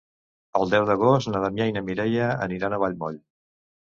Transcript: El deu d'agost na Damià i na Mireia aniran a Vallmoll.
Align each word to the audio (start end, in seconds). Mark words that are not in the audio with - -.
El 0.59 0.71
deu 0.71 0.85
d'agost 0.89 1.29
na 1.33 1.41
Damià 1.43 1.67
i 1.71 1.75
na 1.77 1.85
Mireia 1.89 2.31
aniran 2.47 2.75
a 2.75 2.79
Vallmoll. 2.85 3.21